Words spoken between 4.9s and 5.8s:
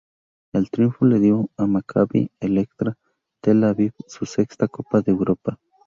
de Europa.